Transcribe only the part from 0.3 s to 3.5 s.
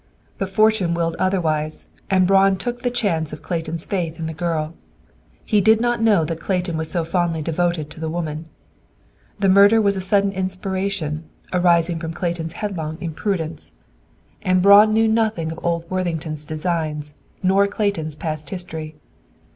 "But fortune willed otherwise, and Braun took the chance of